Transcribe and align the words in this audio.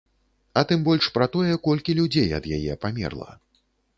А 0.59 0.63
тым 0.71 0.79
больш 0.87 1.09
пра 1.17 1.27
тое, 1.35 1.51
колькі 1.69 1.95
людзей 2.01 2.29
ад 2.37 2.45
яе 2.57 2.73
памерла. 2.87 3.31